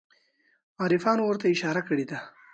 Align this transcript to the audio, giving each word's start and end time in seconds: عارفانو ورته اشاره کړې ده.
عارفانو 0.81 1.23
ورته 1.25 1.45
اشاره 1.55 1.81
کړې 1.87 2.05
ده. 2.09 2.19